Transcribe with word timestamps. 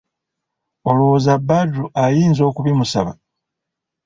Olowooza 0.89 1.33
Badru 1.47 1.85
ayinza 2.03 2.41
okubimusaba? 2.49 3.11